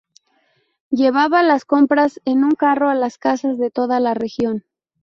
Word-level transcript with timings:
Llevaba 0.89 1.43
las 1.43 1.63
compras 1.63 2.21
en 2.25 2.43
un 2.43 2.53
carro 2.55 2.89
a 2.89 2.95
las 2.95 3.19
casas 3.19 3.59
de 3.59 3.69
toda 3.69 3.99
la 3.99 4.15
región. 4.15 4.65